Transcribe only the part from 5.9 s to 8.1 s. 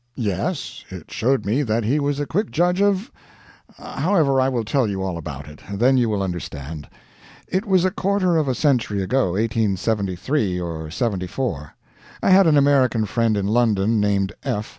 you will understand. It was a